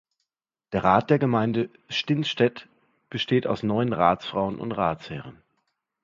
Der 0.71 0.83
Rat 0.83 1.11
der 1.11 1.19
Gemeinde 1.19 1.69
Stinstedt 1.87 2.67
besteht 3.11 3.45
aus 3.45 3.61
neun 3.61 3.93
Ratsfrauen 3.93 4.59
und 4.59 4.71
Ratsherren. 4.71 5.43